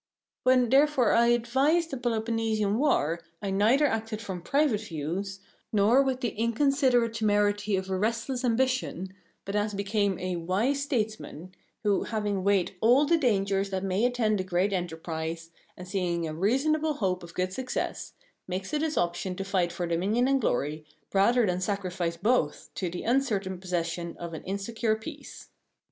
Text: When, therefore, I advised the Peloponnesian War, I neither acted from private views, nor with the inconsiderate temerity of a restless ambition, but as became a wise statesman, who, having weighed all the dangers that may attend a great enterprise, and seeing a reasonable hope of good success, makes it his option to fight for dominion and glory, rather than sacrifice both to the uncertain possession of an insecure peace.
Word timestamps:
When, 0.41 0.69
therefore, 0.69 1.13
I 1.13 1.27
advised 1.27 1.91
the 1.91 1.97
Peloponnesian 1.97 2.79
War, 2.79 3.19
I 3.39 3.51
neither 3.51 3.85
acted 3.85 4.19
from 4.19 4.41
private 4.41 4.81
views, 4.81 5.41
nor 5.71 6.01
with 6.01 6.21
the 6.21 6.29
inconsiderate 6.35 7.13
temerity 7.13 7.75
of 7.75 7.87
a 7.87 7.95
restless 7.95 8.43
ambition, 8.43 9.13
but 9.45 9.55
as 9.55 9.75
became 9.75 10.17
a 10.17 10.37
wise 10.37 10.81
statesman, 10.81 11.53
who, 11.83 12.05
having 12.05 12.43
weighed 12.43 12.73
all 12.81 13.05
the 13.05 13.15
dangers 13.19 13.69
that 13.69 13.83
may 13.83 14.03
attend 14.03 14.41
a 14.41 14.43
great 14.43 14.73
enterprise, 14.73 15.51
and 15.77 15.87
seeing 15.87 16.27
a 16.27 16.33
reasonable 16.33 16.93
hope 16.95 17.21
of 17.21 17.35
good 17.35 17.53
success, 17.53 18.13
makes 18.47 18.73
it 18.73 18.81
his 18.81 18.97
option 18.97 19.35
to 19.35 19.43
fight 19.43 19.71
for 19.71 19.85
dominion 19.85 20.27
and 20.27 20.41
glory, 20.41 20.83
rather 21.13 21.45
than 21.45 21.61
sacrifice 21.61 22.17
both 22.17 22.71
to 22.73 22.89
the 22.89 23.03
uncertain 23.03 23.59
possession 23.59 24.17
of 24.17 24.33
an 24.33 24.41
insecure 24.45 24.95
peace. 24.95 25.49